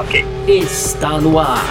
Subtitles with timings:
[0.00, 0.24] Ok.
[0.48, 1.62] Está no ar.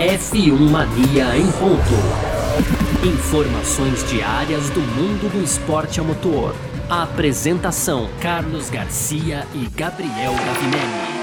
[0.00, 3.06] F1 Mania em ponto.
[3.06, 6.56] Informações diárias do mundo do esporte a motor.
[6.90, 11.17] Apresentação: Carlos Garcia e Gabriel Gavinelli.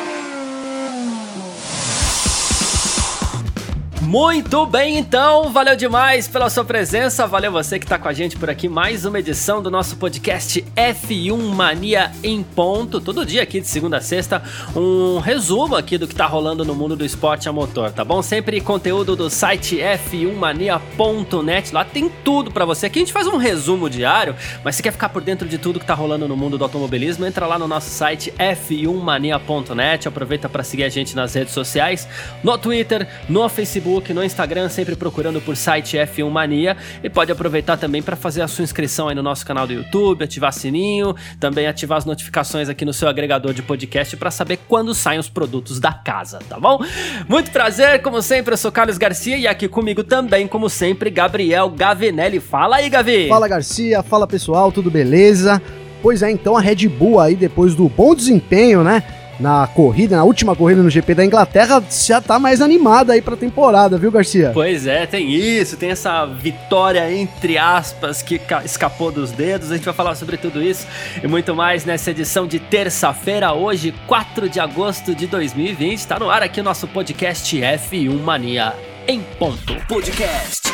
[4.05, 8.37] Muito bem, então, valeu demais pela sua presença, valeu você que está com a gente
[8.37, 13.59] por aqui, mais uma edição do nosso podcast F1 Mania em ponto, todo dia aqui
[13.59, 14.43] de segunda a sexta,
[14.75, 18.21] um resumo aqui do que está rolando no mundo do esporte a motor, tá bom?
[18.21, 23.37] Sempre conteúdo do site f1mania.net, lá tem tudo para você, aqui a gente faz um
[23.37, 26.60] resumo diário, mas se quer ficar por dentro de tudo que está rolando no mundo
[26.60, 31.55] do automobilismo, entra lá no nosso site f1mania.net, aproveita para seguir a gente nas redes
[31.55, 32.08] sociais,
[32.44, 36.75] no Twitter, no Facebook, Facebook, no Instagram, sempre procurando por site F1 Mania.
[37.03, 40.23] E pode aproveitar também para fazer a sua inscrição aí no nosso canal do YouTube,
[40.23, 44.94] ativar sininho, também ativar as notificações aqui no seu agregador de podcast para saber quando
[44.94, 46.79] saem os produtos da casa, tá bom?
[47.27, 51.69] Muito prazer, como sempre, eu sou Carlos Garcia e aqui comigo também, como sempre, Gabriel
[51.69, 52.39] Gavinelli.
[52.39, 53.30] Fala aí, Gavi!
[53.30, 55.61] Fala, Garcia, fala pessoal, tudo beleza?
[56.02, 59.03] Pois é, então a Red Bull aí, depois do bom desempenho, né?
[59.39, 63.36] Na corrida, na última corrida no GP da Inglaterra, já tá mais animada aí pra
[63.36, 64.52] temporada, viu, Garcia?
[64.53, 69.72] Pois é, tem isso, tem essa vitória entre aspas que escapou dos dedos.
[69.72, 70.88] A gente vai falar sobre tudo isso
[71.23, 76.08] e muito mais nessa edição de terça-feira, hoje, 4 de agosto de 2020.
[76.08, 78.73] Tá no ar aqui o nosso podcast F1 Mania
[79.08, 79.75] em ponto.
[79.88, 80.73] Podcast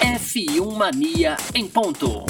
[0.00, 2.24] F1 Mania em ponto.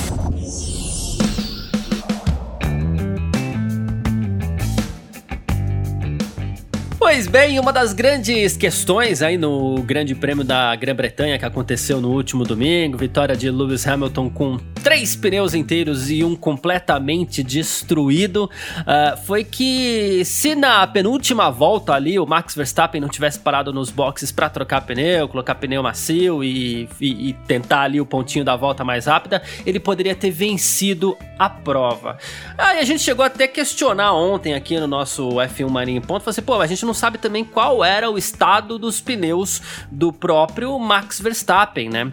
[7.09, 12.11] Pois bem, uma das grandes questões aí no Grande Prêmio da Grã-Bretanha que aconteceu no
[12.11, 19.17] último domingo, vitória de Lewis Hamilton com três pneus inteiros e um completamente destruído, uh,
[19.25, 24.33] foi que se na penúltima volta ali o Max Verstappen não tivesse parado nos boxes
[24.33, 28.85] para trocar pneu, colocar pneu macio e, e, e tentar ali o pontinho da volta
[28.85, 32.19] mais rápida, ele poderia ter vencido a prova.
[32.59, 36.25] Aí a gente chegou até a questionar ontem aqui no nosso F1 Mania em ponto,
[36.25, 40.13] falou assim, pô, a gente não sabe também qual era o estado dos pneus do
[40.13, 42.13] próprio Max Verstappen, né?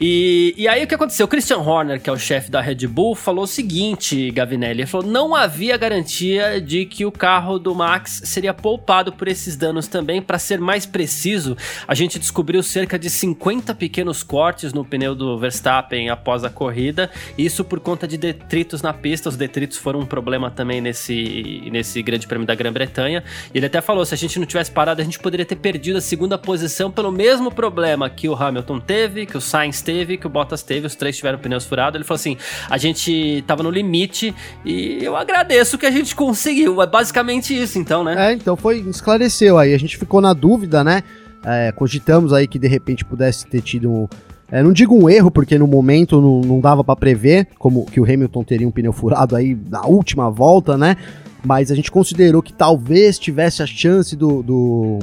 [0.00, 1.26] E, e aí o que aconteceu?
[1.26, 4.86] O Christian Horner, que é o chefe da Red Bull, falou o seguinte, Gavinelli, ele
[4.86, 9.86] falou, não havia garantia de que o carro do Max seria poupado por esses danos
[9.86, 11.56] também, para ser mais preciso,
[11.86, 17.10] a gente descobriu cerca de 50 pequenos cortes no pneu do Verstappen após a corrida,
[17.36, 22.02] isso por conta de detritos na pista, os detritos foram um problema também nesse, nesse
[22.02, 23.22] grande prêmio da Grã-Bretanha,
[23.54, 26.00] ele até falou, se a gente não tivesse parado, a gente poderia ter perdido a
[26.00, 30.30] segunda posição pelo mesmo problema que o Hamilton teve, que o Sainz teve, que o
[30.30, 31.96] Bottas teve, os três tiveram pneus furados.
[31.96, 32.36] Ele falou assim:
[32.68, 36.80] a gente tava no limite e eu agradeço que a gente conseguiu.
[36.82, 38.30] É basicamente isso, então, né?
[38.30, 39.74] É, então foi, esclareceu aí.
[39.74, 41.02] A gente ficou na dúvida, né?
[41.44, 44.08] É, cogitamos aí que de repente pudesse ter tido.
[44.50, 48.00] É, não digo um erro, porque no momento não, não dava para prever como que
[48.00, 50.96] o Hamilton teria um pneu furado aí na última volta, né?
[51.44, 54.98] Mas a gente considerou que talvez tivesse a chance do, do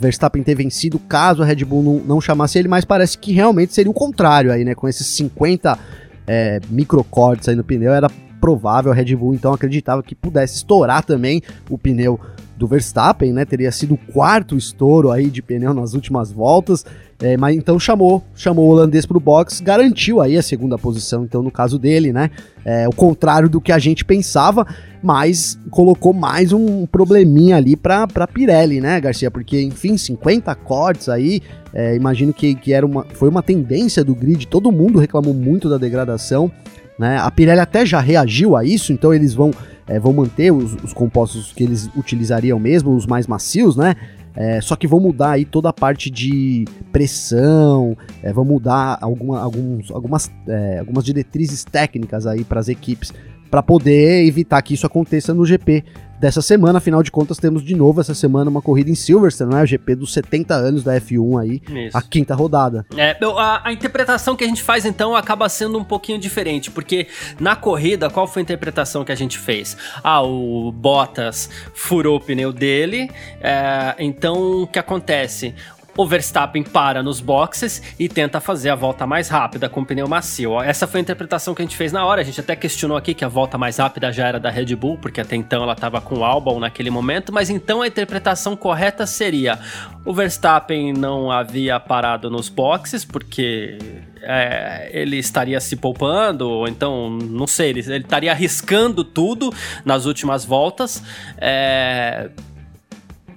[0.00, 3.74] Verstappen ter vencido caso a Red Bull não, não, chamasse ele, mas parece que realmente
[3.74, 4.74] seria o contrário aí, né?
[4.74, 5.78] Com esses 50
[6.26, 8.10] é, microcortes aí no pneu, era
[8.40, 12.18] provável a Red Bull então acreditava que pudesse estourar também o pneu
[12.56, 13.44] do Verstappen, né?
[13.44, 16.86] Teria sido o quarto estouro aí de pneu nas últimas voltas.
[17.22, 21.22] É, mas então chamou, chamou o holandês para o box, garantiu aí a segunda posição,
[21.22, 22.30] então no caso dele, né?
[22.64, 24.66] É, o contrário do que a gente pensava,
[25.00, 29.30] mas colocou mais um probleminha ali para Pirelli, né, Garcia?
[29.30, 31.40] Porque, enfim, 50 cortes aí,
[31.72, 35.68] é, imagino que, que era uma, foi uma tendência do grid, todo mundo reclamou muito
[35.68, 36.50] da degradação.
[36.98, 37.18] Né?
[37.18, 39.52] A Pirelli até já reagiu a isso, então eles vão,
[39.86, 43.94] é, vão manter os, os, compostos que eles utilizariam mesmo, os mais macios, né?
[44.34, 49.40] É, só que vão mudar aí toda a parte de pressão, é, vão mudar alguma,
[49.40, 53.12] alguns, algumas, é, algumas diretrizes técnicas aí para as equipes
[53.52, 55.84] para poder evitar que isso aconteça no GP
[56.18, 56.78] dessa semana.
[56.78, 59.62] Afinal de contas, temos de novo essa semana uma corrida em Silverstone, né?
[59.62, 61.98] O GP dos 70 anos da F1 aí, Isso.
[61.98, 62.86] a quinta rodada.
[62.96, 67.08] É, a, a, interpretação que a gente faz então acaba sendo um pouquinho diferente, porque
[67.38, 69.76] na corrida, qual foi a interpretação que a gente fez?
[70.02, 75.54] Ah, o Bottas furou o pneu dele, é, então o que acontece?
[75.96, 80.08] O Verstappen para nos boxes e tenta fazer a volta mais rápida com o pneu
[80.08, 80.60] macio.
[80.60, 82.22] Essa foi a interpretação que a gente fez na hora.
[82.22, 84.96] A gente até questionou aqui que a volta mais rápida já era da Red Bull,
[84.96, 87.30] porque até então ela estava com o Albon naquele momento.
[87.30, 89.58] Mas então a interpretação correta seria:
[90.04, 93.78] o Verstappen não havia parado nos boxes, porque
[94.22, 99.52] é, ele estaria se poupando, ou então, não sei, ele, ele estaria arriscando tudo
[99.84, 101.02] nas últimas voltas.
[101.38, 102.30] É,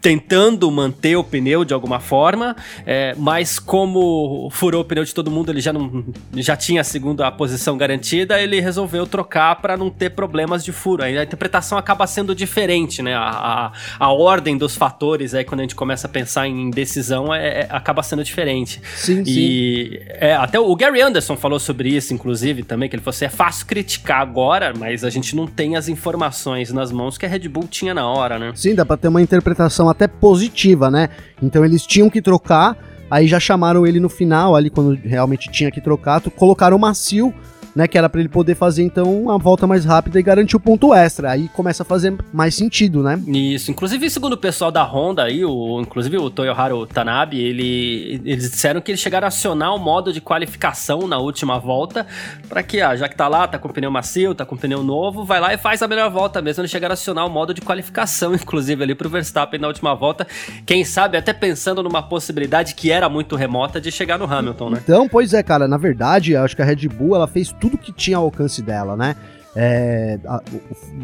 [0.05, 2.55] tentando manter o pneu de alguma forma,
[2.85, 6.05] é, mas como furou o pneu de todo mundo, ele já não
[6.35, 11.03] já tinha a segunda posição garantida, ele resolveu trocar para não ter problemas de furo.
[11.03, 13.15] Aí a interpretação acaba sendo diferente, né?
[13.15, 13.71] A, a,
[14.05, 17.67] a, ordem dos fatores aí quando a gente começa a pensar em decisão é, é
[17.71, 18.79] acaba sendo diferente.
[18.95, 20.05] Sim, e sim.
[20.19, 23.29] É, até o Gary Anderson falou sobre isso, inclusive, também, que ele falou assim, é
[23.29, 27.49] fácil criticar agora, mas a gente não tem as informações nas mãos que a Red
[27.49, 28.51] Bull tinha na hora, né?
[28.53, 31.09] Sim, dá pra ter uma interpretação até positiva, né?
[31.41, 32.77] Então eles tinham que trocar,
[33.09, 37.33] aí já chamaram ele no final, ali quando realmente tinha que trocar, colocaram o macio
[37.75, 37.87] né?
[37.87, 40.93] Que era para ele poder fazer então uma volta mais rápida e garantir o ponto
[40.93, 41.31] extra.
[41.31, 43.21] Aí começa a fazer mais sentido, né?
[43.27, 43.69] Isso.
[43.69, 48.79] Inclusive, segundo o pessoal da Honda aí, o, inclusive o Toyoharu Tanabe, ele, eles disseram
[48.79, 52.07] que eles chegaram a acionar o modo de qualificação na última volta
[52.47, 55.25] para que, ah, já que tá lá, tá com pneu macio, tá com pneu novo,
[55.25, 56.61] vai lá e faz a melhor volta mesmo.
[56.61, 60.25] Eles chegaram a acionar o modo de qualificação, inclusive, ali pro Verstappen na última volta.
[60.65, 64.79] Quem sabe até pensando numa possibilidade que era muito remota de chegar no Hamilton, né?
[64.83, 67.91] Então, pois é, cara, na verdade, acho que a Red Bull ela fez tudo que
[67.91, 69.15] tinha ao alcance dela, né?
[69.55, 70.19] É,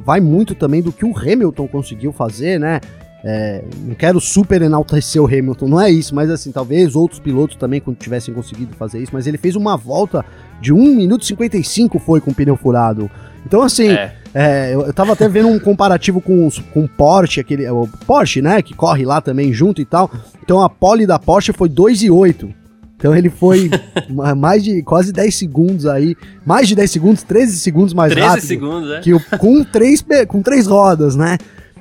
[0.04, 2.82] vai muito também do que o Hamilton conseguiu fazer, né?
[3.24, 7.56] É, não quero super enaltecer o Hamilton, não é isso, mas assim, talvez outros pilotos
[7.56, 10.26] também tivessem conseguido fazer isso, mas ele fez uma volta
[10.60, 13.10] de 1 minuto e 55 foi com o pneu furado.
[13.46, 14.16] Então, assim, é.
[14.34, 18.42] É, eu, eu tava até vendo um comparativo com, com o Porsche, aquele, o Porsche,
[18.42, 20.10] né, que corre lá também junto e tal.
[20.42, 22.61] Então a pole da Porsche foi 2 e 8.
[23.02, 23.68] Então ele foi
[24.38, 26.16] mais de quase 10 segundos aí,
[26.46, 28.46] mais de 10 segundos, 13 segundos mais 13 rápido.
[28.46, 29.00] segundos, é.
[29.00, 31.40] Que o, com, três, com três rodas, né?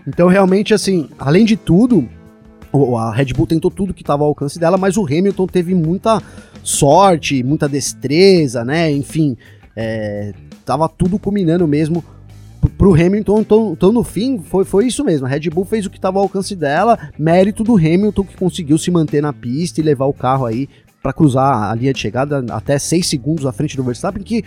[0.08, 2.08] Então realmente, assim, além de tudo,
[2.98, 6.22] a Red Bull tentou tudo que estava ao alcance dela, mas o Hamilton teve muita
[6.62, 8.90] sorte, muita destreza, né?
[8.90, 9.36] Enfim,
[9.76, 10.32] é,
[10.64, 12.02] tava tudo combinando mesmo
[12.78, 15.26] pro Hamilton, então, então, no fim foi, foi isso mesmo.
[15.26, 18.78] A Red Bull fez o que estava ao alcance dela, mérito do Hamilton que conseguiu
[18.78, 20.66] se manter na pista e levar o carro aí
[21.02, 24.44] para cruzar a linha de chegada até 6 segundos à frente do Verstappen, que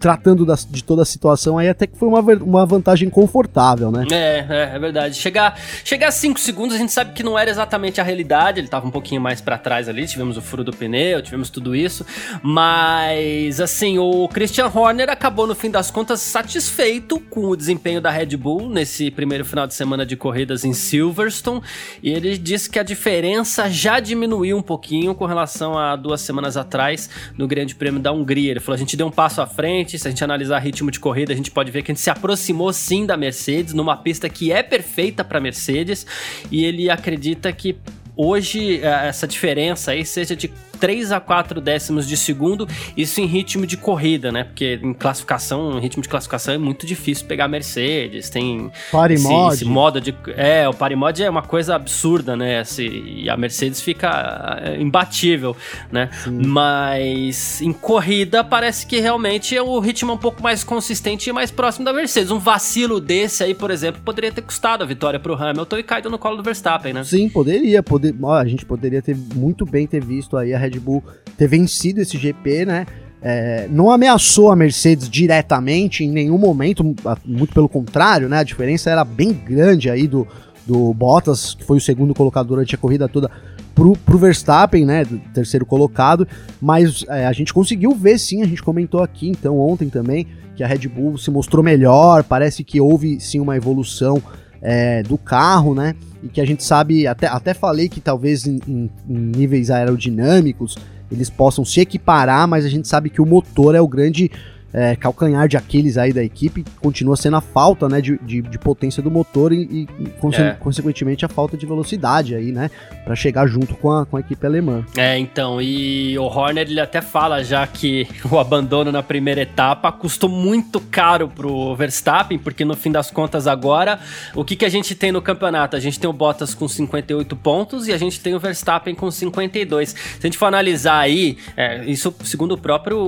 [0.00, 4.06] tratando de toda a situação aí, até que foi uma, uma vantagem confortável, né?
[4.10, 5.14] É, é, é verdade.
[5.14, 8.68] Chegar, chegar a 5 segundos, a gente sabe que não era exatamente a realidade, ele
[8.68, 12.04] tava um pouquinho mais para trás ali, tivemos o furo do pneu, tivemos tudo isso,
[12.42, 18.10] mas assim, o Christian Horner acabou no fim das contas satisfeito com o desempenho da
[18.10, 21.60] Red Bull nesse primeiro final de semana de corridas em Silverstone,
[22.02, 26.56] e ele disse que a diferença já diminuiu um pouquinho com relação a duas semanas
[26.56, 28.50] atrás no Grande Prêmio da Hungria.
[28.50, 31.00] Ele falou: a gente deu um passo à frente, se a gente analisar ritmo de
[31.00, 34.28] corrida, a gente pode ver que a gente se aproximou sim da Mercedes, numa pista
[34.28, 36.06] que é perfeita para Mercedes,
[36.50, 37.76] e ele acredita que
[38.16, 42.66] hoje eh, essa diferença aí seja de 3 a 4 décimos de segundo,
[42.96, 44.44] isso em ritmo de corrida, né?
[44.44, 48.70] Porque em classificação, em ritmo de classificação é muito difícil pegar Mercedes, tem
[49.10, 50.14] esse, esse, modo de...
[50.36, 52.62] É, o parimod é uma coisa absurda, né?
[52.62, 55.54] Esse, e a Mercedes fica é, imbatível,
[55.92, 56.08] né?
[56.24, 56.46] Sim.
[56.46, 61.50] Mas em corrida parece que realmente o ritmo é um pouco mais consistente e mais
[61.50, 62.30] próximo da Mercedes.
[62.30, 66.08] Um vacilo desse aí, por exemplo, poderia ter custado a vitória pro Hamilton e caído
[66.08, 67.04] no colo do Verstappen, né?
[67.04, 67.82] Sim, poderia.
[67.82, 71.02] Poder, a gente poderia ter muito bem ter visto aí a Red Bull
[71.36, 72.86] ter vencido esse GP, né?
[73.22, 76.82] É, não ameaçou a Mercedes diretamente em nenhum momento,
[77.24, 78.38] muito pelo contrário, né?
[78.38, 80.26] A diferença era bem grande aí do,
[80.66, 83.30] do Bottas, que foi o segundo colocado durante a corrida toda,
[83.74, 85.04] pro, pro Verstappen, né?
[85.34, 86.26] Terceiro colocado.
[86.60, 90.62] Mas é, a gente conseguiu ver sim, a gente comentou aqui então ontem também, que
[90.62, 94.22] a Red Bull se mostrou melhor, parece que houve sim uma evolução
[94.62, 95.94] é, do carro, né?
[96.22, 100.76] E que a gente sabe, até, até falei que talvez em, em, em níveis aerodinâmicos
[101.10, 104.30] eles possam se equiparar, mas a gente sabe que o motor é o grande
[104.72, 108.58] é, calcanhar de Aquiles aí da equipe, continua sendo a falta né, de, de, de
[108.58, 110.56] potência do motor e, e conse é.
[110.58, 112.70] consequentemente a falta de velocidade aí, né?
[113.04, 114.84] para chegar junto com a, com a equipe alemã.
[114.96, 119.90] É, então, e o Horner ele até fala já que o abandono na primeira etapa
[119.90, 123.98] custou muito caro pro Verstappen, porque no fim das contas agora,
[124.34, 125.76] o que, que a gente tem no campeonato?
[125.76, 129.10] A gente tem o Bottas com 58 pontos e a gente tem o Verstappen com
[129.10, 129.90] 52.
[129.90, 132.98] Se a gente for analisar aí, é, isso segundo o próprio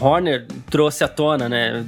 [0.00, 1.84] Horner trouxe trouxe à tona, né?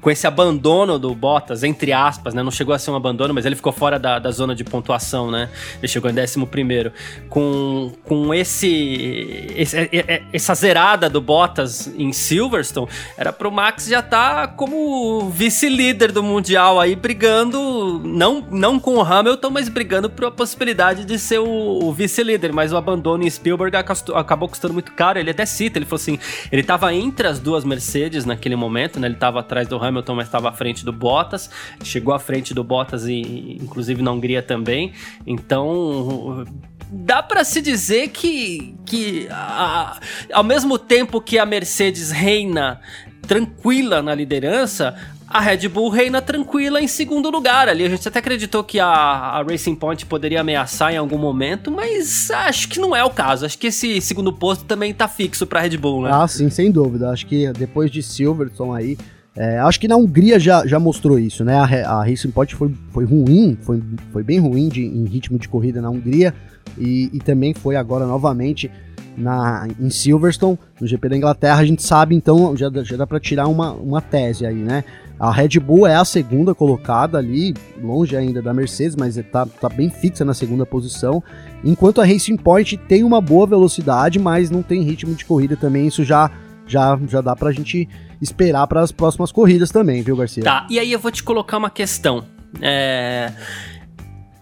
[0.00, 2.42] Com esse abandono do Bottas, entre aspas, né?
[2.42, 5.30] Não chegou a ser um abandono, mas ele ficou fora da, da zona de pontuação,
[5.30, 5.50] né?
[5.78, 6.92] Ele chegou em 11 primeiro.
[7.28, 13.50] Com, com esse, esse, é, é, é, essa zerada do Bottas em Silverstone, era pro
[13.50, 19.50] Max já estar tá como vice-líder do Mundial aí, brigando, não, não com o Hamilton,
[19.50, 22.52] mas brigando por a possibilidade de ser o, o vice-líder.
[22.52, 25.18] Mas o abandono em Spielberg acabou custando muito caro.
[25.18, 26.18] Ele até cita, ele falou assim,
[26.50, 29.06] ele tava entre as duas Mercedes naquele momento, né?
[29.06, 31.50] Ele tava atrás do Hamilton, Hamilton, mas estava à frente do Bottas.
[31.84, 34.92] Chegou à frente do Bottas e, inclusive, na Hungria também.
[35.26, 36.46] Então,
[36.90, 40.00] dá para se dizer que, que a,
[40.32, 42.80] ao mesmo tempo que a Mercedes reina
[43.26, 44.96] tranquila na liderança,
[45.30, 47.84] a Red Bull reina tranquila em segundo lugar ali.
[47.84, 52.30] A gente até acreditou que a, a, Racing Point poderia ameaçar em algum momento, mas
[52.32, 53.46] acho que não é o caso.
[53.46, 56.10] Acho que esse segundo posto também tá fixo pra Red Bull, né?
[56.12, 57.10] Ah, sim, sem dúvida.
[57.10, 58.98] Acho que depois de Silverstone aí.
[59.36, 61.54] É, acho que na Hungria já, já mostrou isso, né?
[61.54, 63.82] A, a Racing Point foi, foi ruim, foi,
[64.12, 66.34] foi bem ruim de, em ritmo de corrida na Hungria
[66.76, 68.70] e, e também foi agora novamente
[69.16, 73.20] na, em Silverstone, no GP da Inglaterra, a gente sabe, então, já, já dá para
[73.20, 74.84] tirar uma, uma tese aí, né?
[75.18, 79.68] A Red Bull é a segunda colocada ali, longe ainda da Mercedes, mas está tá
[79.68, 81.22] bem fixa na segunda posição.
[81.62, 85.86] Enquanto a Racing Point tem uma boa velocidade, mas não tem ritmo de corrida também.
[85.86, 86.30] Isso já,
[86.70, 87.88] já, já dá pra gente
[88.20, 90.42] esperar para as próximas corridas também, viu, Garcia?
[90.44, 92.24] Tá, e aí eu vou te colocar uma questão.
[92.60, 93.32] É...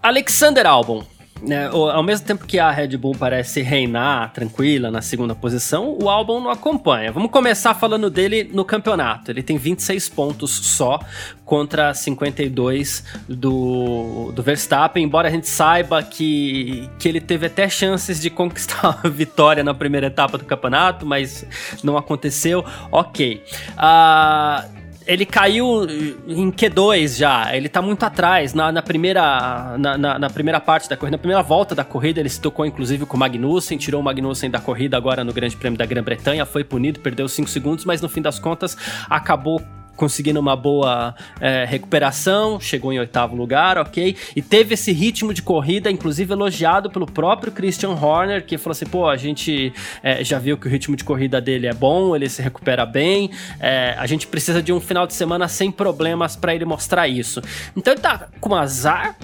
[0.01, 1.03] Alexander Albon,
[1.47, 6.09] é, ao mesmo tempo que a Red Bull parece reinar tranquila na segunda posição, o
[6.09, 7.11] Albon não acompanha.
[7.11, 9.31] Vamos começar falando dele no campeonato.
[9.31, 10.99] Ele tem 26 pontos só
[11.45, 18.19] contra 52 do, do Verstappen, embora a gente saiba que, que ele teve até chances
[18.19, 21.45] de conquistar a vitória na primeira etapa do campeonato, mas
[21.83, 22.63] não aconteceu.
[22.91, 23.43] Ok.
[23.71, 24.78] Uh,
[25.09, 25.87] ele caiu
[26.27, 28.53] em Q2 já, ele tá muito atrás.
[28.53, 32.19] Na, na primeira, na, na, na, primeira parte da corrida, na primeira volta da corrida,
[32.19, 35.57] ele se tocou inclusive com o Magnussen, tirou o Magnussen da corrida agora no Grande
[35.57, 38.77] Prêmio da Grã-Bretanha, foi punido, perdeu 5 segundos, mas no fim das contas
[39.09, 39.59] acabou
[39.99, 44.15] conseguindo uma boa é, recuperação, chegou em oitavo lugar, ok?
[44.33, 48.85] E teve esse ritmo de corrida, inclusive elogiado pelo próprio Christian Horner, que falou assim:
[48.85, 52.29] pô, a gente é, já viu que o ritmo de corrida dele é bom, ele
[52.29, 53.29] se recupera bem,
[53.59, 57.41] é, a gente precisa de um final de semana sem problemas para ele mostrar isso.
[57.75, 59.17] Então ele tá com azar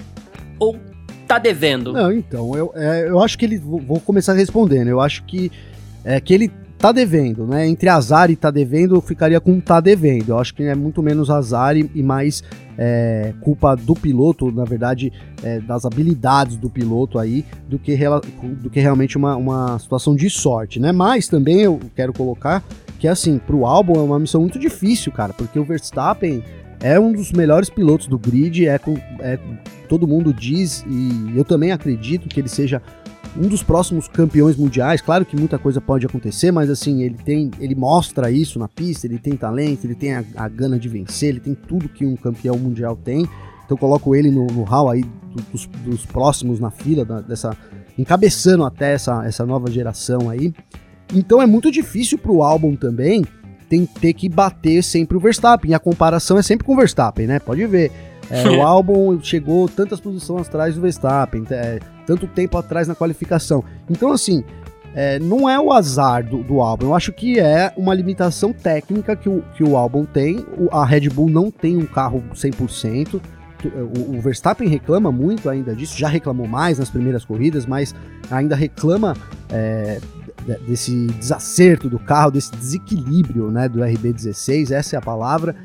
[0.58, 0.78] ou
[1.26, 1.94] tá devendo?
[1.94, 3.56] Não, então, eu, é, eu acho que ele.
[3.56, 4.88] Vou começar respondendo.
[4.88, 5.50] Eu acho que.
[6.04, 7.66] É que ele tá devendo, né?
[7.66, 10.30] Entre azar e tá devendo, eu ficaria com tá devendo.
[10.30, 12.42] Eu acho que é muito menos azar e, e mais
[12.78, 17.96] é, culpa do piloto, na verdade, é, das habilidades do piloto aí, do que,
[18.60, 20.92] do que realmente uma, uma situação de sorte, né?
[20.92, 22.62] Mas também eu quero colocar
[22.98, 26.42] que, assim, pro álbum é uma missão muito difícil, cara, porque o Verstappen
[26.80, 28.78] é um dos melhores pilotos do grid, é,
[29.20, 29.38] é
[29.88, 32.82] todo mundo diz, e eu também acredito que ele seja
[33.38, 35.00] um dos próximos campeões mundiais.
[35.00, 39.06] Claro que muita coisa pode acontecer, mas assim, ele tem, ele mostra isso na pista,
[39.06, 42.16] ele tem talento, ele tem a, a gana de vencer, ele tem tudo que um
[42.16, 43.28] campeão mundial tem.
[43.64, 45.04] Então coloco ele no, no hall aí
[45.52, 47.56] dos, dos próximos na fila da, dessa
[47.98, 50.52] encabeçando até essa, essa nova geração aí.
[51.14, 53.24] Então é muito difícil para o álbum também
[53.68, 55.74] tem, ter que bater sempre o Verstappen.
[55.74, 57.38] A comparação é sempre com o Verstappen, né?
[57.38, 57.90] Pode ver.
[58.30, 63.62] É, o álbum chegou tantas posições atrás do Verstappen, é, tanto tempo atrás na qualificação.
[63.88, 64.44] Então, assim,
[64.94, 66.86] é, não é o azar do, do, álbum.
[66.86, 70.44] Eu acho que é uma limitação técnica que o, que o álbum tem.
[70.56, 73.20] O, a Red Bull não tem um carro 100%.
[73.64, 77.94] O, o Verstappen reclama muito ainda disso, já reclamou mais nas primeiras corridas, mas
[78.30, 79.14] ainda reclama
[79.50, 79.98] é,
[80.66, 85.56] desse desacerto do carro, desse desequilíbrio né, do RB16, essa é a palavra.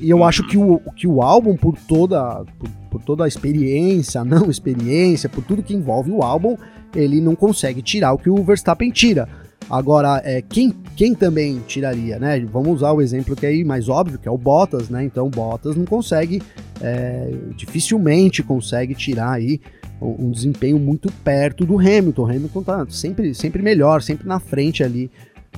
[0.00, 4.22] E eu acho que o, que o álbum, por toda, por, por, toda a experiência,
[4.24, 6.56] não experiência, por tudo que envolve o álbum,
[6.94, 9.28] ele não consegue tirar o que o Verstappen tira.
[9.68, 12.38] Agora, é, quem, quem também tiraria, né?
[12.40, 15.04] Vamos usar o exemplo que é mais óbvio, que é o Bottas, né?
[15.04, 16.40] Então, Bottas não consegue,
[16.80, 19.60] é, dificilmente consegue tirar aí
[20.00, 22.22] um, um desempenho muito perto do Hamilton.
[22.22, 25.10] O Hamilton tá sempre, sempre melhor, sempre na frente ali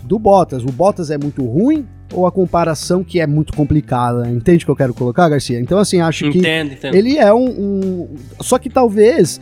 [0.05, 0.63] do Bottas.
[0.63, 4.29] O Bottas é muito ruim ou a comparação que é muito complicada?
[4.29, 5.61] Entende o que eu quero colocar, Garcia?
[5.61, 6.95] Então, assim, acho entendo, que entendo.
[6.95, 9.41] ele é um, um, Só que talvez,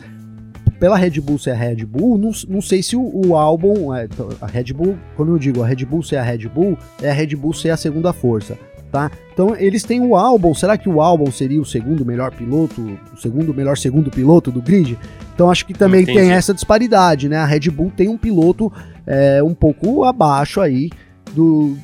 [0.79, 3.93] pela Red Bull ser a Red Bull, não, não sei se o, o álbum.
[3.93, 4.07] É,
[4.41, 7.13] a Red Bull, quando eu digo a Red Bull ser a Red Bull, é a
[7.13, 8.57] Red Bull ser a segunda força.
[8.91, 9.11] Tá?
[9.33, 10.53] Então eles têm o álbum.
[10.53, 12.81] Será que o álbum seria o segundo melhor piloto,
[13.13, 14.97] o segundo melhor segundo piloto do grid?
[15.35, 16.19] Então acho que também Entendi.
[16.19, 17.37] tem essa disparidade, né?
[17.37, 18.71] A Red Bull tem um piloto
[19.05, 20.89] é, um pouco abaixo aí
[21.33, 21.75] do,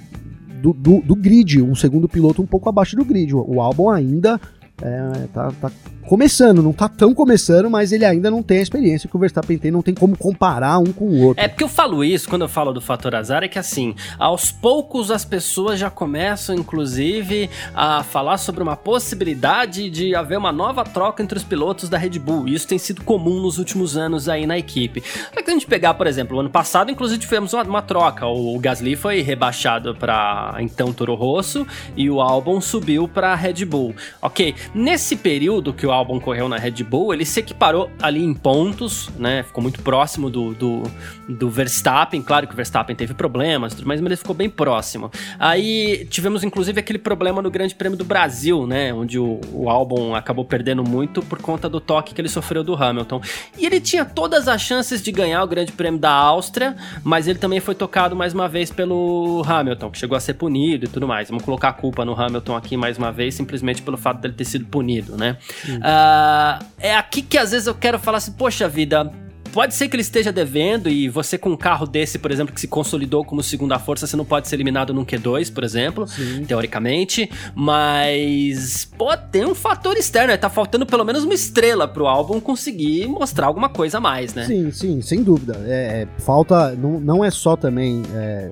[0.61, 3.35] do, do, do, grid, um segundo piloto um pouco abaixo do grid.
[3.35, 4.39] O, o álbum ainda
[4.83, 5.71] é, tá, tá
[6.07, 9.57] começando, não tá tão começando, mas ele ainda não tem a experiência que o Verstappen
[9.57, 11.41] tem, não tem como comparar um com o outro.
[11.41, 14.51] É porque eu falo isso quando eu falo do fator azar, é que assim, aos
[14.51, 20.83] poucos as pessoas já começam, inclusive, a falar sobre uma possibilidade de haver uma nova
[20.83, 22.47] troca entre os pilotos da Red Bull.
[22.47, 25.01] Isso tem sido comum nos últimos anos aí na equipe.
[25.01, 28.27] Se a gente pegar, por exemplo, ano passado, inclusive, tivemos uma, uma troca.
[28.27, 33.65] O, o Gasly foi rebaixado para então Toro Rosso e o Albon subiu para Red
[33.65, 33.95] Bull.
[34.21, 38.33] Ok, nesse período que o Albon correu na Red Bull, ele se equiparou ali em
[38.33, 39.43] pontos, né?
[39.43, 40.83] Ficou muito próximo do, do,
[41.27, 42.21] do Verstappen.
[42.21, 45.11] Claro que o Verstappen teve problemas, mas ele ficou bem próximo.
[45.39, 48.93] Aí tivemos inclusive aquele problema no Grande Prêmio do Brasil, né?
[48.93, 52.75] Onde o, o Albon acabou perdendo muito por conta do toque que ele sofreu do
[52.75, 53.21] Hamilton.
[53.57, 57.39] E ele tinha todas as chances de ganhar o Grande Prêmio da Áustria, mas ele
[57.39, 61.07] também foi tocado mais uma vez pelo Hamilton, que chegou a ser punido e tudo
[61.07, 61.29] mais.
[61.29, 64.45] Vamos colocar a culpa no Hamilton aqui mais uma vez, simplesmente pelo fato dele ter
[64.53, 65.37] sido punido, né?
[65.67, 69.11] Uh, é aqui que às vezes eu quero falar assim, poxa vida,
[69.53, 72.59] pode ser que ele esteja devendo e você com um carro desse, por exemplo, que
[72.59, 76.43] se consolidou como segunda força, você não pode ser eliminado num Q2, por exemplo, Sim.
[76.45, 80.37] teoricamente, mas pô, tem um fator externo, né?
[80.37, 84.45] tá faltando pelo menos uma estrela pro álbum conseguir mostrar alguma coisa a mais, né?
[84.45, 85.61] Sim, sim, sem dúvida.
[85.65, 88.49] É, é, falta, não, não é só também é,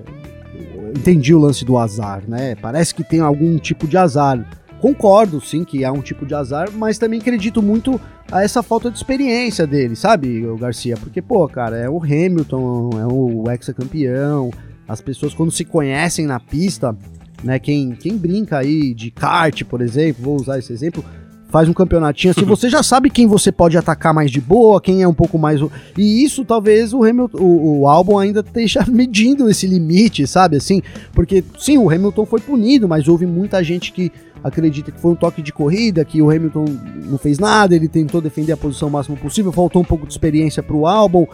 [0.96, 2.54] entendi o lance do azar, né?
[2.54, 4.44] Parece que tem algum tipo de azar
[4.82, 8.00] concordo, sim, que há um tipo de azar, mas também acredito muito
[8.32, 10.96] a essa falta de experiência dele, sabe, o Garcia?
[10.96, 14.50] Porque, pô, cara, é o Hamilton, é o ex-campeão,
[14.88, 16.96] as pessoas quando se conhecem na pista,
[17.44, 21.04] né, quem, quem brinca aí de kart, por exemplo, vou usar esse exemplo,
[21.48, 25.02] faz um campeonatinho assim, você já sabe quem você pode atacar mais de boa, quem
[25.02, 25.60] é um pouco mais.
[25.96, 30.56] E isso talvez o Hamilton, o, o álbum ainda esteja medindo esse limite, sabe?
[30.56, 34.10] Assim, porque sim, o Hamilton foi punido, mas houve muita gente que
[34.42, 36.64] acredita que foi um toque de corrida, que o Hamilton
[37.06, 40.12] não fez nada, ele tentou defender a posição o máximo possível, faltou um pouco de
[40.12, 41.26] experiência para o álbum.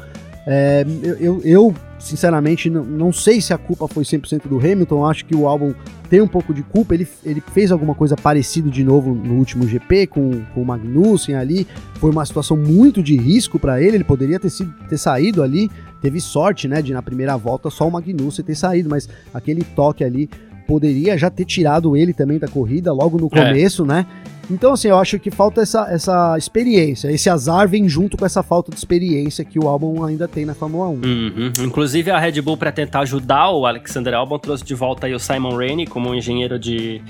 [0.50, 0.82] É,
[1.20, 5.36] eu, eu, sinceramente, não, não, sei se a culpa foi 100% do Hamilton, acho que
[5.36, 5.74] o álbum
[6.08, 9.68] tem um pouco de culpa, ele, ele fez alguma coisa parecida de novo no último
[9.68, 14.04] GP com, com o Magnussen ali, foi uma situação muito de risco para ele, ele
[14.04, 17.90] poderia ter, sido, ter saído ali, teve sorte, né, de na primeira volta só o
[17.90, 20.30] Magnussen ter saído, mas aquele toque ali
[20.68, 23.30] poderia já ter tirado ele também da corrida logo no é.
[23.30, 23.86] começo, é.
[23.86, 24.06] né?
[24.50, 27.10] Então, assim, eu acho que falta essa, essa experiência.
[27.10, 30.54] Esse azar vem junto com essa falta de experiência que o álbum ainda tem na
[30.54, 30.92] Fórmula 1.
[30.92, 31.52] Uhum.
[31.64, 35.18] Inclusive, a Red Bull, para tentar ajudar o Alexander Albon, trouxe de volta aí o
[35.18, 37.02] Simon Rainey como engenheiro de,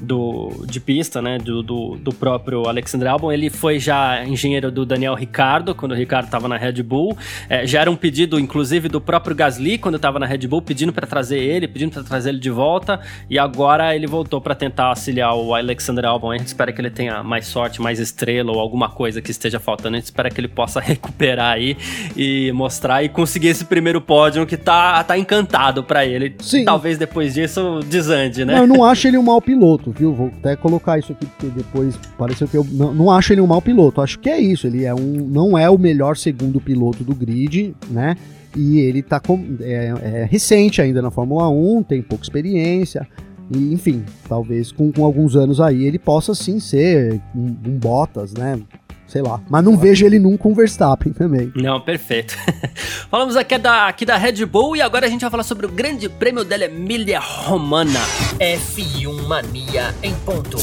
[0.00, 3.32] do, de pista, né, do, do, do, próprio Alexander Albon.
[3.32, 7.16] Ele foi já engenheiro do Daniel Ricardo, quando o Ricardo estava na Red Bull.
[7.48, 10.92] É, já era um pedido, inclusive, do próprio Gasly, quando estava na Red Bull, pedindo
[10.92, 13.00] para trazer ele, pedindo para trazer ele de volta.
[13.28, 16.32] E agora ele voltou para tentar auxiliar o Alexander Albon.
[16.32, 19.58] A gente espera que ele tenha mais sorte, mais estrela ou alguma coisa que esteja
[19.58, 19.96] faltando.
[19.96, 21.76] A gente espera que ele possa recuperar aí
[22.16, 26.34] e mostrar e conseguir esse primeiro pódio que tá, tá encantado para ele.
[26.40, 26.64] Sim.
[26.64, 28.54] Talvez depois disso desande, né?
[28.54, 30.12] Não, eu não acho ele um mau piloto viu?
[30.12, 33.46] Vou até colocar isso aqui, porque depois pareceu que eu não, não acho ele um
[33.46, 34.00] mau piloto.
[34.00, 34.66] Acho que é isso.
[34.66, 38.16] Ele é um, não é o melhor segundo piloto do grid, né?
[38.56, 43.06] E ele tá com, é, é recente ainda na Fórmula 1, tem pouca experiência.
[43.50, 48.32] E, enfim, talvez com, com alguns anos aí ele possa sim ser um, um Bottas,
[48.32, 48.60] né?
[49.06, 49.40] sei lá.
[49.48, 51.52] Mas não vejo ele nunca com Verstappen também.
[51.54, 52.36] Não, perfeito.
[53.08, 55.68] Falamos aqui da, aqui da Red Bull e agora a gente vai falar sobre o
[55.68, 58.00] Grande Prêmio della Emília Romana.
[58.40, 60.58] F1 Mania em ponto.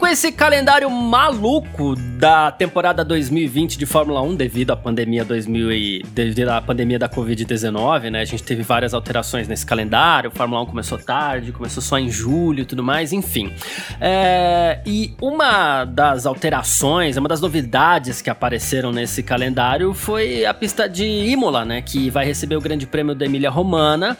[0.00, 6.02] Com esse calendário maluco da temporada 2020 de Fórmula 1 devido à pandemia 2000 e
[6.14, 8.22] devido à pandemia da Covid-19, né?
[8.22, 10.30] A gente teve várias alterações nesse calendário.
[10.30, 13.52] Fórmula 1 começou tarde, começou só em julho e tudo mais, enfim.
[14.00, 20.88] É, e uma das alterações, uma das novidades que apareceram nesse calendário foi a pista
[20.88, 21.82] de Imola, né?
[21.82, 24.16] Que vai receber o Grande Prêmio da Emília Romana.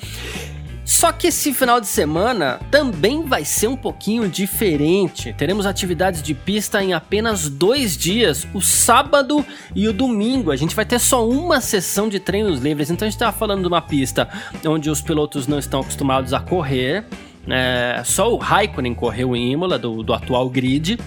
[0.91, 5.33] Só que esse final de semana também vai ser um pouquinho diferente.
[5.33, 10.51] Teremos atividades de pista em apenas dois dias, o sábado e o domingo.
[10.51, 12.91] A gente vai ter só uma sessão de treinos livres.
[12.91, 14.29] Então a gente estava falando de uma pista
[14.67, 17.05] onde os pilotos não estão acostumados a correr.
[17.49, 20.99] É, só o Raikkonen correu em Imola, do, do atual grid.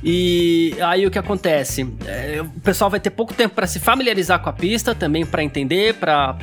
[0.00, 1.92] E aí o que acontece?
[2.06, 5.42] É, o pessoal vai ter pouco tempo para se familiarizar com a pista, também para
[5.42, 6.38] entender, para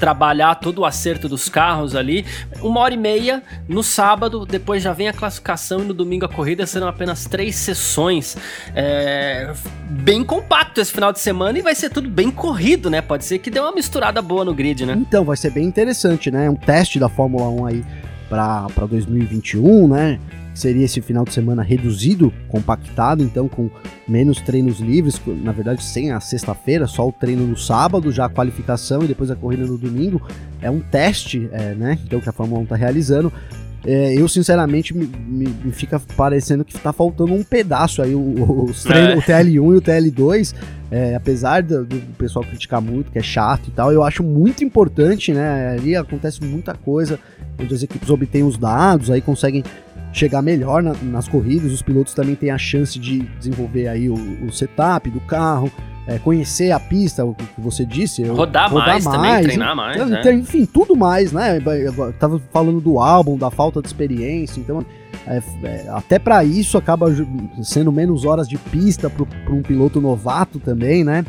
[0.00, 2.24] trabalhar todo o acerto dos carros ali.
[2.60, 6.28] Uma hora e meia no sábado, depois já vem a classificação e no domingo a
[6.28, 8.36] corrida serão apenas três sessões.
[8.74, 9.52] É,
[9.90, 13.02] bem compacto esse final de semana e vai ser tudo bem corrido, né?
[13.02, 14.94] Pode ser que dê uma misturada boa no grid, né?
[14.96, 16.48] Então, vai ser bem interessante, né?
[16.48, 17.84] Um teste da Fórmula 1 aí
[18.28, 20.18] para 2021, né?
[20.54, 23.70] Seria esse final de semana reduzido, compactado, então com
[24.06, 28.28] menos treinos livres, na verdade sem a sexta-feira, só o treino no sábado, já a
[28.28, 30.20] qualificação e depois a corrida no domingo.
[30.60, 31.98] É um teste, é, né?
[32.04, 33.32] Então que a Fórmula 1 está realizando.
[33.84, 38.64] É, eu, sinceramente, me, me, me, fica parecendo que tá faltando um pedaço aí, o,
[38.64, 39.16] os treinos, é.
[39.16, 40.54] o TL1 e o TL2.
[40.90, 44.64] É, apesar do, do, pessoal criticar muito, que é chato e tal, eu acho muito
[44.64, 45.76] importante, né?
[45.78, 47.18] Ali acontece muita coisa,
[47.58, 49.62] onde as equipes obtêm os dados, aí conseguem
[50.12, 54.14] chegar melhor na, nas corridas, os pilotos também têm a chance de desenvolver aí o,
[54.44, 55.70] o setup do carro,
[56.06, 58.24] é, conhecer a pista, o que você disse.
[58.24, 59.96] Rodar, rodar mais, mais, também, treinar mais.
[59.96, 60.34] Então, é.
[60.34, 61.58] Enfim, tudo mais, né?
[61.58, 64.84] Eu tava falando do álbum, da falta de experiência, então.
[65.26, 67.06] É, é, até para isso acaba
[67.62, 71.24] sendo menos horas de pista para um piloto novato também, né?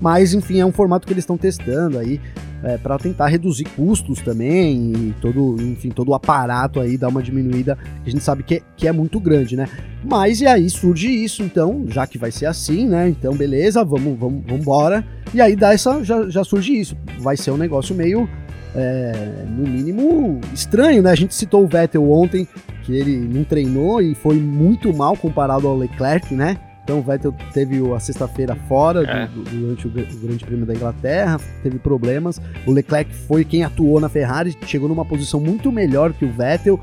[0.00, 2.20] Mas enfim, é um formato que eles estão testando aí
[2.62, 7.22] é, para tentar reduzir custos também e todo, enfim, todo o aparato aí dar uma
[7.22, 9.68] diminuída, que a gente sabe que é, que é muito grande, né?
[10.04, 13.08] Mas e aí surge isso, então, já que vai ser assim, né?
[13.08, 15.04] Então, beleza, vamos, vamos, vamos embora.
[15.32, 16.96] E aí dá essa, já, já surge isso.
[17.18, 18.28] Vai ser um negócio meio,
[18.74, 21.10] é, no mínimo, estranho, né?
[21.10, 22.46] A gente citou o Vettel ontem,
[22.82, 26.58] que ele não treinou e foi muito mal comparado ao Leclerc, né?
[26.90, 29.28] Então o Vettel teve a sexta-feira fora é.
[29.28, 32.42] do, durante o, o, Grande Prêmio da Inglaterra, teve problemas.
[32.66, 36.80] O Leclerc foi quem atuou na Ferrari, chegou numa posição muito melhor que o Vettel.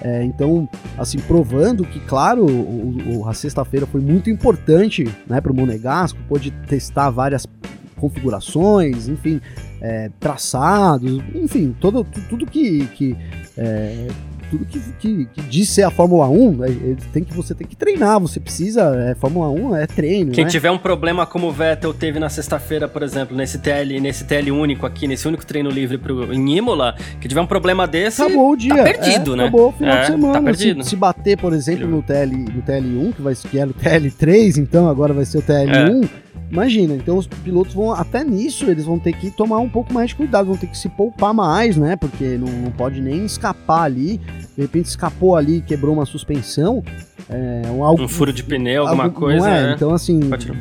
[0.00, 5.52] É, então, assim, provando que, claro, o, o, a sexta-feira foi muito importante né, para
[5.52, 7.46] o Monegasco, pôde testar várias
[7.96, 9.42] configurações, enfim,
[9.82, 13.14] é, traçados, enfim, todo, tudo que, que
[13.58, 14.08] é,
[14.50, 16.68] tudo que, que, que diz ser a Fórmula 1, é,
[17.12, 20.32] tem que, você tem que treinar, você precisa, é, Fórmula 1 é treino.
[20.32, 20.50] Quem né?
[20.50, 24.50] tiver um problema como o Vettel teve na sexta-feira, por exemplo, nesse TL, nesse TL
[24.50, 28.52] único aqui, nesse único treino livre pro, em Imola, que tiver um problema desse, acabou
[28.52, 28.76] o dia.
[28.76, 29.44] Tá perdido, é, né?
[29.44, 30.32] Acabou o final é, de semana.
[30.34, 30.84] Tá perdido.
[30.84, 34.58] Se, se bater, por exemplo, no, TL, no TL1, que, vai, que era o TL3,
[34.58, 36.08] então agora vai ser o TL1
[36.50, 40.10] Imagina, então os pilotos vão, até nisso, eles vão ter que tomar um pouco mais
[40.10, 41.94] de cuidado, vão ter que se poupar mais, né?
[41.94, 44.18] Porque não, não pode nem escapar ali.
[44.56, 46.82] De repente escapou ali, quebrou uma suspensão.
[47.28, 49.48] É, um, algo, um furo de pneu, alguma algo, coisa.
[49.48, 49.66] É?
[49.68, 49.72] Né?
[49.76, 50.18] Então, assim,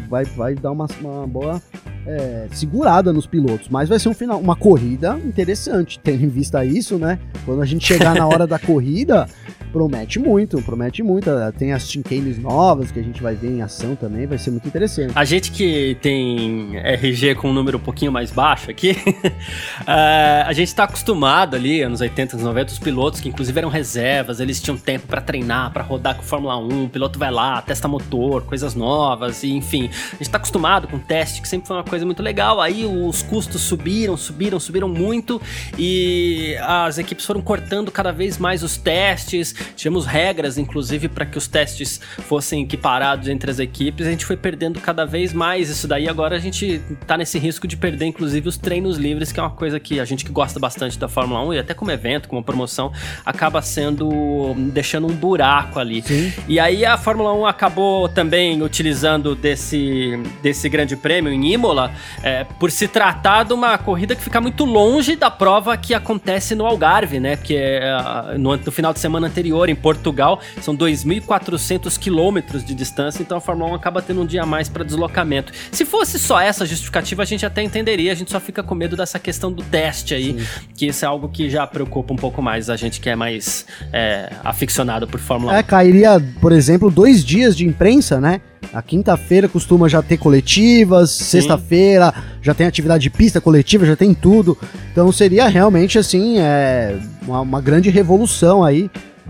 [0.08, 1.60] vai, vai dar uma, uma boa
[2.10, 3.70] é, segurada nos pilotos.
[3.70, 7.20] Mas vai ser um final, uma corrida interessante, tendo em vista isso, né?
[7.46, 9.28] Quando a gente chegar na hora da corrida,
[9.72, 11.30] promete muito, promete muito.
[11.58, 14.68] Tem as chincanes novas que a gente vai ver em ação também, vai ser muito
[14.68, 15.12] interessante.
[15.16, 19.86] A gente que tem RG com um número um pouquinho mais baixo aqui, uh,
[20.46, 24.40] a gente tá acostumado ali, anos 80, anos 90, os pilotos que inclusive eram reservas,
[24.40, 27.88] eles tinham tempo para treinar, para rodar com Fórmula 1, o piloto vai lá, testa
[27.88, 31.84] motor, coisas novas, e enfim, a gente tá acostumado com teste, que sempre foi uma
[31.84, 32.62] coisa muito legal.
[32.62, 35.42] Aí os custos subiram, subiram, subiram muito,
[35.78, 41.38] e as equipes foram cortando cada vez mais os testes, Tivemos regras, inclusive, para que
[41.38, 44.06] os testes fossem equiparados entre as equipes.
[44.06, 46.08] A gente foi perdendo cada vez mais isso daí.
[46.08, 49.50] Agora a gente tá nesse risco de perder, inclusive, os treinos livres, que é uma
[49.50, 52.44] coisa que a gente que gosta bastante da Fórmula 1 e até como evento, como
[52.44, 52.92] promoção,
[53.26, 56.02] acaba sendo deixando um buraco ali.
[56.02, 56.34] Sim.
[56.48, 61.89] E aí a Fórmula 1 acabou também utilizando desse, desse grande prêmio em Imola
[62.24, 66.56] é, por se tratar de uma corrida que fica muito longe da prova que acontece
[66.56, 67.36] no Algarve, né?
[67.36, 73.22] Que é no, no final de semana anterior em Portugal, são 2.400 quilômetros de distância,
[73.22, 75.52] então a Fórmula 1 acaba tendo um dia a mais para deslocamento.
[75.72, 78.96] Se fosse só essa justificativa, a gente até entenderia, a gente só fica com medo
[78.96, 80.68] dessa questão do teste aí, Sim.
[80.76, 83.66] que isso é algo que já preocupa um pouco mais a gente que é mais
[83.92, 85.56] é, aficionado por Fórmula 1.
[85.56, 88.42] É, cairia, por exemplo, dois dias de imprensa, né?
[88.74, 94.14] A quinta-feira costuma já ter coletivas, sexta-feira já tem atividade de pista coletiva, já tem
[94.14, 94.58] tudo.
[94.92, 98.90] Então seria realmente assim é, uma, uma grande revolução aí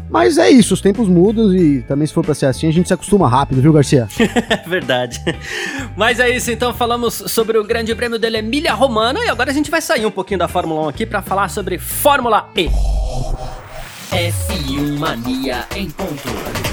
[0.10, 2.88] mas é isso, os tempos mudam e também se for pra ser assim, a gente
[2.88, 4.08] se acostuma rápido, viu, Garcia?
[4.66, 5.22] Verdade.
[5.96, 9.54] Mas é isso, então falamos sobre o Grande Prêmio da Emília Romana e agora a
[9.54, 12.70] gente vai sair um pouquinho da Fórmula 1 aqui para falar sobre Fórmula E.
[14.12, 16.69] F1 Mania em ponto.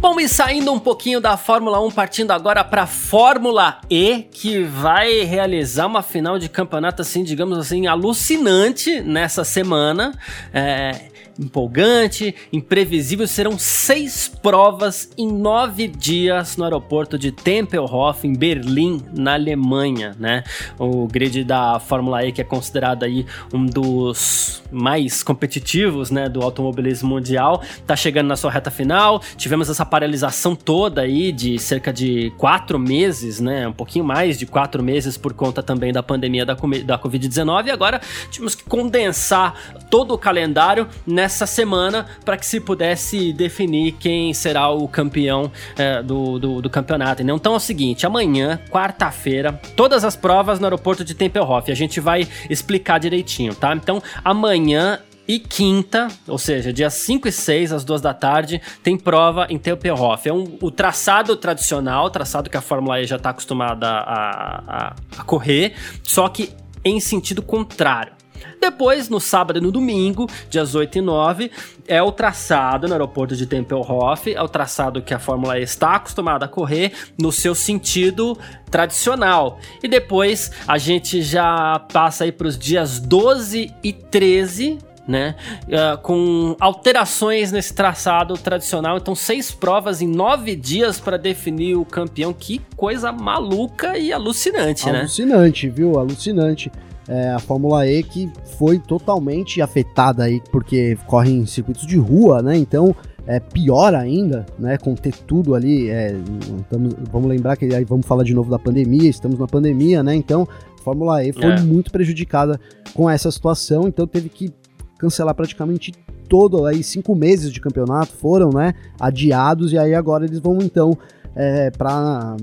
[0.00, 5.24] Bom, e saindo um pouquinho da Fórmula 1, partindo agora para Fórmula E, que vai
[5.24, 10.18] realizar uma final de campeonato, assim, digamos assim, alucinante nessa semana.
[10.54, 11.09] É,
[11.40, 13.26] empolgante, imprevisível.
[13.26, 20.44] Serão seis provas em nove dias no aeroporto de Tempelhof, em Berlim, na Alemanha, né?
[20.78, 26.42] O grid da Fórmula E, que é considerado aí um dos mais competitivos, né, do
[26.42, 29.20] automobilismo mundial, tá chegando na sua reta final.
[29.36, 33.66] Tivemos essa paralisação toda aí de cerca de quatro meses, né?
[33.66, 37.66] Um pouquinho mais de quatro meses por conta também da pandemia da, da Covid-19.
[37.66, 38.00] E agora
[38.30, 39.54] tivemos que condensar
[39.90, 46.02] todo o calendário nessa semana para que se pudesse definir quem será o campeão é,
[46.02, 47.22] do, do, do, campeonato.
[47.22, 51.70] Então é o seguinte: amanhã, quarta-feira, todas as provas no aeroporto de Tempelhof.
[51.70, 53.74] A gente vai explicar direitinho, tá?
[53.74, 58.98] Então amanhã e quinta, ou seja, dia 5 e 6, às 2 da tarde, tem
[58.98, 60.28] prova em Tempelhof.
[60.28, 64.94] É um, o traçado tradicional, traçado que a Fórmula E já está acostumada a, a,
[65.18, 66.50] a correr, só que
[66.84, 68.19] em sentido contrário.
[68.60, 71.50] Depois, no sábado e no domingo, dias 8 e 9,
[71.86, 75.96] é o traçado no aeroporto de Tempelhof, é o traçado que a Fórmula E está
[75.96, 78.38] acostumada a correr no seu sentido
[78.70, 79.58] tradicional.
[79.82, 85.34] E depois a gente já passa aí para os dias 12 e 13, né?
[85.64, 88.96] Uh, com alterações nesse traçado tradicional.
[88.96, 92.32] Então, seis provas em nove dias para definir o campeão.
[92.32, 95.00] Que coisa maluca e alucinante, alucinante né?
[95.00, 95.98] Alucinante, viu?
[95.98, 96.70] Alucinante.
[97.10, 102.40] É, a Fórmula E que foi totalmente afetada aí, porque corre em circuitos de rua,
[102.40, 102.56] né?
[102.56, 102.94] Então
[103.26, 104.78] é pior ainda, né?
[104.78, 105.90] Com ter tudo ali.
[105.90, 106.14] É,
[106.60, 110.14] estamos, vamos lembrar que aí vamos falar de novo da pandemia, estamos na pandemia, né?
[110.14, 110.46] Então,
[110.78, 111.60] a Fórmula E foi é.
[111.60, 112.60] muito prejudicada
[112.94, 114.52] com essa situação, então teve que
[114.96, 115.92] cancelar praticamente
[116.28, 120.96] todo aí cinco meses de campeonato foram né adiados e aí agora eles vão então
[121.34, 122.36] é, para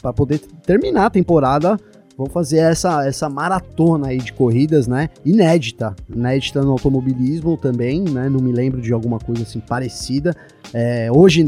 [0.00, 1.78] para poder terminar a temporada
[2.16, 5.08] vão fazer essa, essa maratona aí de corridas, né?
[5.24, 5.94] Inédita.
[6.08, 8.28] Inédita no automobilismo também, né?
[8.28, 10.34] Não me lembro de alguma coisa assim parecida.
[10.72, 11.44] É, hoje,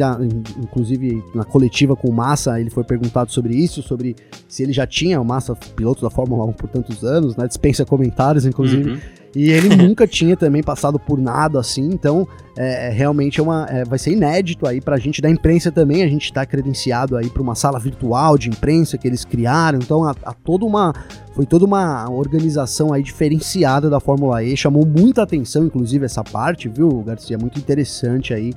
[0.59, 4.16] inclusive, na coletiva com o Massa, ele foi perguntado sobre isso, sobre
[4.48, 7.46] se ele já tinha o Massa, piloto da Fórmula 1 por tantos anos, né?
[7.46, 8.90] Dispensa comentários, inclusive.
[8.90, 8.98] Uhum.
[9.37, 13.66] E ele nunca tinha também passado por nada assim, então é, é, realmente é uma,
[13.68, 16.03] é, vai ser inédito aí pra gente da imprensa também.
[16.03, 20.05] A gente tá credenciado aí para uma sala virtual de imprensa que eles criaram, então
[20.05, 20.94] a, a toda uma
[21.35, 26.66] foi toda uma organização aí diferenciada da Fórmula E, chamou muita atenção, inclusive, essa parte,
[26.66, 27.37] viu, Garcia?
[27.37, 28.55] Muito interessante aí.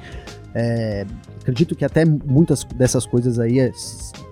[0.56, 1.06] É,
[1.42, 3.70] acredito que até muitas dessas coisas aí é,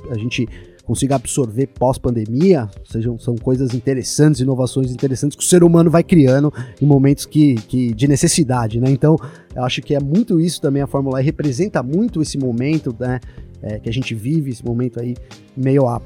[0.09, 0.47] a gente
[0.87, 6.51] consiga absorver pós-pandemia, sejam são coisas interessantes, inovações interessantes que o ser humano vai criando
[6.81, 8.89] em momentos que, que de necessidade, né?
[8.89, 9.17] Então,
[9.53, 13.19] eu acho que é muito isso também a Fórmula E representa muito esse momento, né?
[13.61, 15.15] É, que a gente vive, esse momento aí
[15.55, 15.99] meio à, à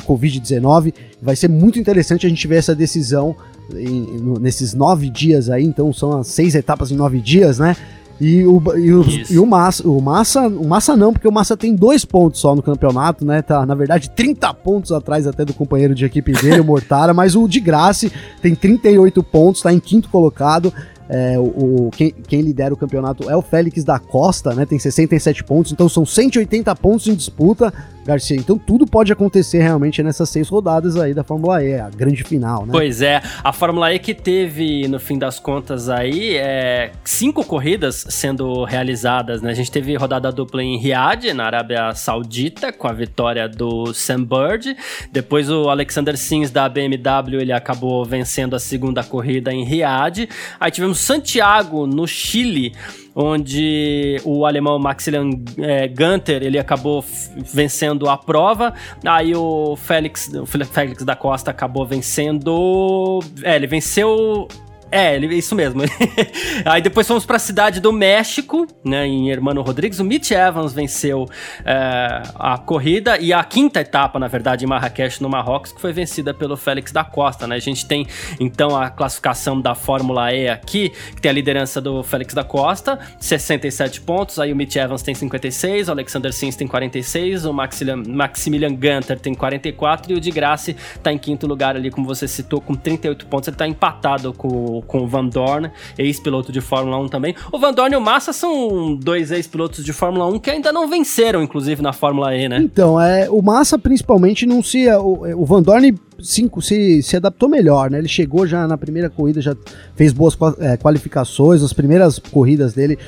[0.00, 0.94] Covid-19.
[1.20, 3.36] Vai ser muito interessante a gente ver essa decisão
[3.74, 7.76] em, no, nesses nove dias aí, então são as seis etapas em nove dias, né?
[8.20, 11.56] E o, e o, e o, Massa, o Massa, o Massa não, porque o Massa
[11.56, 13.42] tem dois pontos só no campeonato, né?
[13.42, 17.36] Tá, na verdade, 30 pontos atrás até do companheiro de equipe dele, o Mortara, mas
[17.36, 20.72] o de Graça tem 38 pontos, tá em quinto colocado.
[21.08, 24.64] É, o, o quem, quem, lidera o campeonato é o Félix da Costa, né?
[24.64, 27.72] Tem 67 pontos, então são 180 pontos em disputa,
[28.06, 28.36] Garcia.
[28.36, 32.64] Então tudo pode acontecer realmente nessas seis rodadas aí da Fórmula E, a grande final,
[32.64, 32.72] né?
[32.72, 38.06] Pois é, a Fórmula E que teve, no fim das contas, aí é, cinco corridas
[38.08, 39.50] sendo realizadas, né?
[39.50, 44.24] A gente teve rodada dupla em Riyadh, na Arábia Saudita, com a vitória do Sam
[44.24, 44.76] Bird.
[45.10, 50.28] Depois o Alexander Sims da BMW, ele acabou vencendo a segunda corrida em Riyadh.
[50.60, 52.72] Aí tivemos Santiago, no Chile,
[53.16, 57.02] onde o alemão Maximilian é, Gunter ele acabou
[57.34, 58.74] vencendo a prova.
[59.02, 63.20] Aí o Félix, o Félix da Costa acabou vencendo.
[63.42, 64.46] É, ele venceu
[64.90, 65.82] é, isso mesmo.
[66.64, 69.98] Aí depois fomos para a cidade do México, né, em Hermano Rodrigues.
[69.98, 71.28] O Mitch Evans venceu
[71.64, 75.92] é, a corrida e a quinta etapa, na verdade, em Marrakech, no Marrocos, que foi
[75.92, 77.46] vencida pelo Félix da Costa.
[77.46, 77.56] Né?
[77.56, 78.06] A gente tem
[78.38, 82.98] então a classificação da Fórmula E aqui, que tem a liderança do Félix da Costa,
[83.18, 84.38] 67 pontos.
[84.38, 89.34] Aí o Mitch Evans tem 56, o Alexander Sims tem 46, o Maximilian, Gunter tem
[89.34, 93.26] 44 e o de Graça está em quinto lugar ali, como você citou, com 38
[93.26, 93.48] pontos.
[93.48, 97.34] Ele está empatado com com o Van Dorn, ex-piloto de Fórmula 1 também.
[97.52, 100.88] O Van Dorn e o Massa são dois ex-pilotos de Fórmula 1 que ainda não
[100.88, 102.58] venceram, inclusive, na Fórmula E, né?
[102.62, 104.88] Então, é, o Massa principalmente não se.
[104.88, 107.98] O, o Van Dorn cinco, se, se adaptou melhor, né?
[107.98, 109.56] Ele chegou já na primeira corrida, já
[109.94, 112.98] fez boas é, qualificações, as primeiras corridas dele.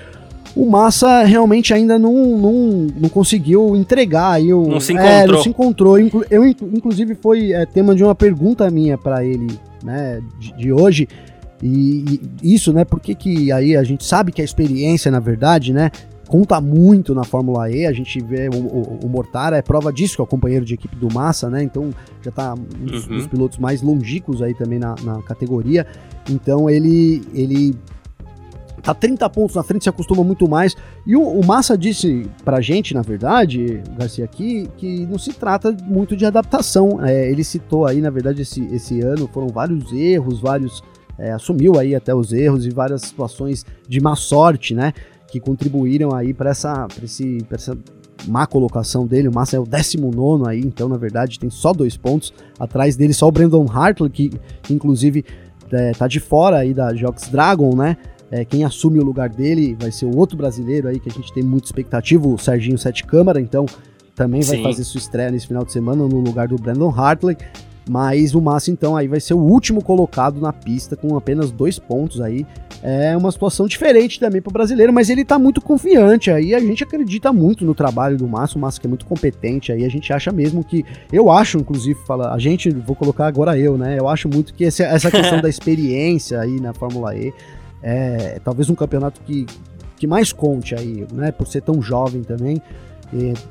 [0.57, 2.53] O Massa realmente ainda não, não,
[3.01, 5.13] não conseguiu entregar aí o, não se encontrou.
[5.13, 5.99] É, não se encontrou.
[6.31, 9.47] Eu, inclusive, foi é, tema de uma pergunta minha para ele,
[9.85, 11.09] né, de, de hoje
[11.63, 12.85] E, e isso, né?
[12.85, 15.91] Porque que aí a gente sabe que a experiência, na verdade, né?
[16.29, 20.17] Conta muito na Fórmula E, a gente vê o, o, o Mortara é prova disso,
[20.17, 21.63] que é o companheiro de equipe do Massa, né?
[21.63, 21.91] Então
[22.23, 23.17] já tá um dos, uhum.
[23.17, 25.87] dos pilotos mais longínquos aí também na, na categoria.
[26.29, 27.75] Então ele, ele
[28.83, 30.75] tá 30 pontos na frente, se acostuma muito mais.
[31.07, 35.77] E o, o Massa disse pra gente, na verdade, Garcia, aqui, que não se trata
[35.85, 37.05] muito de adaptação.
[37.05, 40.83] É, ele citou aí, na verdade, esse, esse ano foram vários erros, vários.
[41.19, 44.93] É, assumiu aí até os erros e várias situações de má sorte, né?
[45.31, 47.77] Que contribuíram aí para essa, pra esse, pra essa
[48.27, 49.29] má colocação dele.
[49.29, 52.33] O Massa é o 19 aí, então na verdade tem só dois pontos.
[52.59, 54.31] Atrás dele só o Brandon Hartley, que
[54.71, 55.25] inclusive
[55.71, 57.97] é, tá de fora aí da Jox Dragon, né?
[58.31, 61.33] É, quem assume o lugar dele vai ser o outro brasileiro aí que a gente
[61.33, 63.65] tem muita expectativa, o Serginho Sete Câmara, então
[64.15, 64.63] também vai Sim.
[64.63, 67.37] fazer sua estreia nesse final de semana no lugar do Brandon Hartley.
[67.89, 71.79] Mas o Massa, então, aí vai ser o último colocado na pista com apenas dois
[71.79, 72.47] pontos aí.
[72.83, 76.55] É uma situação diferente também para o brasileiro, mas ele está muito confiante aí.
[76.55, 78.57] A gente acredita muito no trabalho do Massa.
[78.57, 79.85] O Massa que é muito competente aí.
[79.85, 80.85] A gente acha mesmo que.
[81.13, 83.99] Eu acho, inclusive, fala, a gente, vou colocar agora eu, né?
[83.99, 87.33] Eu acho muito que essa, essa questão da experiência aí na Fórmula E
[87.83, 89.47] é talvez um campeonato que,
[89.97, 91.33] que mais conte aí, né?
[91.33, 92.63] Por ser tão jovem também.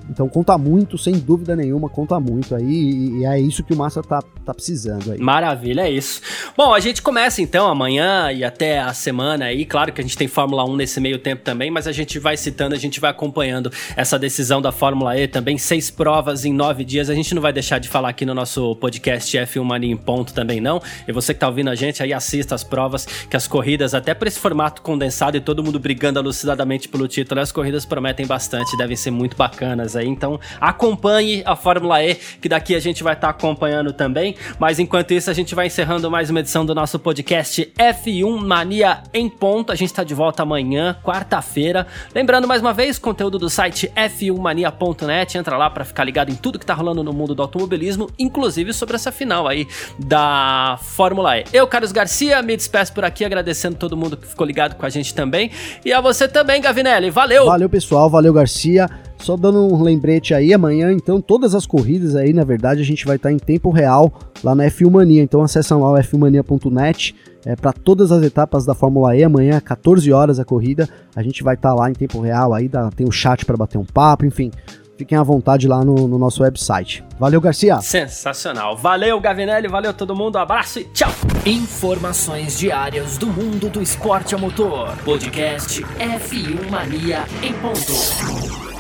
[0.09, 3.77] Então conta muito, sem dúvida nenhuma, conta muito aí, e, e, é isso que o
[3.77, 5.19] Massa tá, tá precisando aí.
[5.19, 6.21] Maravilha, é isso.
[6.55, 10.17] Bom, a gente começa então amanhã e até a semana aí, claro que a gente
[10.17, 13.09] tem Fórmula 1 nesse meio tempo também, mas a gente vai citando, a gente vai
[13.09, 17.41] acompanhando essa decisão da Fórmula E também, seis provas em nove dias, a gente não
[17.41, 21.11] vai deixar de falar aqui no nosso podcast F1 Mania em ponto também não, e
[21.11, 24.27] você que tá ouvindo a gente aí, assista as provas, que as corridas, até por
[24.27, 28.95] esse formato condensado e todo mundo brigando alucinadamente pelo título, as corridas prometem bastante, devem
[28.95, 30.07] ser muito bacanas bacanas aí.
[30.07, 34.35] Então acompanhe a Fórmula E, que daqui a gente vai estar tá acompanhando também.
[34.59, 39.03] Mas enquanto isso, a gente vai encerrando mais uma edição do nosso podcast F1 Mania
[39.13, 39.71] em ponto.
[39.71, 41.87] A gente está de volta amanhã, quarta-feira.
[42.13, 45.37] Lembrando mais uma vez, conteúdo do site f1mania.net.
[45.37, 48.73] Entra lá para ficar ligado em tudo que tá rolando no mundo do automobilismo, inclusive
[48.73, 51.45] sobre essa final aí da Fórmula E.
[51.53, 54.89] Eu, Carlos Garcia, me despeço por aqui, agradecendo todo mundo que ficou ligado com a
[54.89, 55.51] gente também.
[55.85, 57.09] E a você também, Gavinelli.
[57.09, 57.45] Valeu!
[57.45, 58.09] Valeu, pessoal.
[58.09, 59.06] Valeu, Garcia.
[59.17, 63.05] Só dando um lembrete aí, amanhã, então, todas as corridas aí, na verdade, a gente
[63.05, 65.23] vai estar tá em tempo real lá na F1 Mania.
[65.23, 69.23] Então acessam lá o f1mania.net é, para todas as etapas da Fórmula E.
[69.23, 72.67] Amanhã, 14 horas a corrida, a gente vai estar tá lá em tempo real aí,
[72.67, 74.51] dá, tem o chat para bater um papo, enfim.
[74.97, 77.03] Fiquem à vontade lá no, no, nosso website.
[77.19, 77.79] Valeu, Garcia.
[77.81, 78.75] Sensacional.
[78.75, 79.67] Valeu, Gavinelli.
[79.67, 80.37] Valeu todo mundo.
[80.37, 81.11] abraço e tchau.
[81.45, 84.97] Informações diárias do mundo do esporte a motor.
[85.05, 88.76] Podcast F1 Mania em ponto.